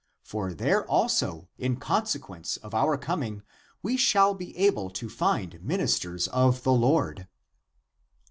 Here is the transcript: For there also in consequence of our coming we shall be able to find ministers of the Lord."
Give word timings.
For 0.23 0.51
there 0.51 0.83
also 0.87 1.47
in 1.59 1.75
consequence 1.75 2.57
of 2.57 2.73
our 2.73 2.97
coming 2.97 3.43
we 3.83 3.97
shall 3.97 4.33
be 4.33 4.57
able 4.57 4.89
to 4.89 5.09
find 5.09 5.61
ministers 5.61 6.27
of 6.29 6.63
the 6.63 6.73
Lord." 6.73 7.27